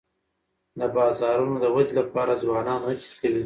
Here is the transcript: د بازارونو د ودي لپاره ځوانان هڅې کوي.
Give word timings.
د 0.79 0.81
بازارونو 0.95 1.55
د 1.63 1.65
ودي 1.75 1.93
لپاره 1.99 2.39
ځوانان 2.43 2.79
هڅې 2.87 3.09
کوي. 3.19 3.39